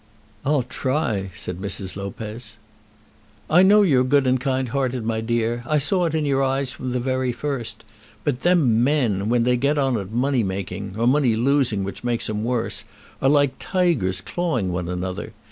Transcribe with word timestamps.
"I'll 0.43 0.63
try," 0.63 1.29
said 1.35 1.57
Mrs. 1.61 1.95
Lopez. 1.95 2.57
"I 3.51 3.61
know 3.61 3.83
you're 3.83 4.03
good 4.03 4.25
and 4.25 4.39
kind 4.41 4.69
hearted, 4.69 5.05
my 5.05 5.21
dear. 5.21 5.63
I 5.67 5.77
saw 5.77 6.05
it 6.05 6.15
in 6.15 6.25
your 6.25 6.41
eyes 6.41 6.71
from 6.71 6.89
the 6.91 6.99
very 6.99 7.31
first. 7.31 7.83
But 8.23 8.39
them 8.39 8.83
men, 8.83 9.29
when 9.29 9.43
they 9.43 9.57
get 9.57 9.77
on 9.77 9.97
at 9.99 10.09
money 10.09 10.41
making, 10.41 10.95
or 10.97 11.05
money 11.05 11.35
losing, 11.35 11.83
which 11.83 12.03
makes 12.03 12.27
'em 12.31 12.43
worse, 12.43 12.83
are 13.21 13.29
like 13.29 13.51
tigers 13.59 14.21
clawing 14.21 14.71
one 14.71 14.89
another. 14.89 15.33